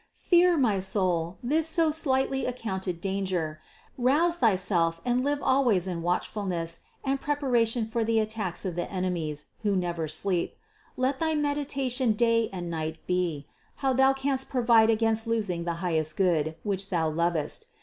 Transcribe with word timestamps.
Fear, 0.17 0.57
my 0.57 0.79
soul, 0.79 1.37
this 1.43 1.67
so 1.67 1.91
slightly 1.91 2.47
accounted 2.47 3.01
danger; 3.01 3.61
rouse 3.99 4.39
thyself 4.39 4.99
and 5.05 5.23
live 5.23 5.37
always 5.43 5.85
in 5.87 6.01
watchfulness 6.01 6.79
and 7.03 7.21
prepara 7.21 7.67
tion 7.67 7.85
for 7.85 8.03
the 8.03 8.17
attacks 8.17 8.65
of 8.65 8.75
the 8.75 8.89
enemies, 8.91 9.49
who 9.61 9.75
never 9.75 10.07
sleep. 10.07 10.55
Let 10.97 11.19
thy 11.19 11.35
meditation 11.35 12.13
day 12.13 12.49
and 12.51 12.67
night 12.71 12.97
be, 13.05 13.45
how 13.85 13.93
thou 13.93 14.11
canst 14.13 14.49
provide 14.49 14.89
against 14.89 15.27
losing 15.27 15.65
the 15.65 15.73
highest 15.85 16.17
Good, 16.17 16.55
which 16.63 16.89
thou 16.89 17.07
lovest. 17.07 17.67